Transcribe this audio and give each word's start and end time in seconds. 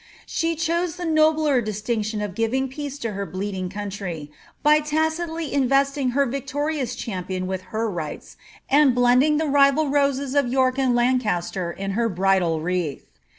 She 0.25 0.55
chose 0.55 0.95
the 0.95 1.05
nobler 1.05 1.61
distinction 1.61 2.23
of 2.23 2.33
giving 2.33 2.67
peace 2.67 2.97
to 2.97 3.11
her 3.11 3.27
Ueeding 3.27 3.69
country, 3.69 4.31
by 4.63 4.79
tacitly 4.79 5.53
investing 5.53 6.09
her 6.17 6.25
victorious 6.25 6.95
champion 6.95 7.45
with 7.45 7.61
her 7.69 7.87
rights, 7.87 8.35
and 8.67 8.95
blending 8.95 9.37
the 9.37 9.45
rival 9.45 9.89
roses 9.89 10.33
of 10.33 10.47
York 10.47 10.79
and 10.79 10.95
Lancaster 10.95 11.71
in 11.71 11.91
her 11.91 12.09
bridal 12.09 12.61
wreath. 12.61 13.05